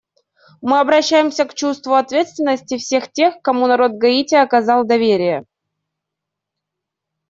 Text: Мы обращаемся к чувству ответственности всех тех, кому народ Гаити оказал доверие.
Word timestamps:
Мы 0.63 0.79
обращаемся 0.79 1.45
к 1.45 1.53
чувству 1.53 1.93
ответственности 1.93 2.79
всех 2.79 3.11
тех, 3.11 3.35
кому 3.43 3.67
народ 3.67 3.91
Гаити 3.99 4.33
оказал 4.33 4.83
доверие. 4.83 5.45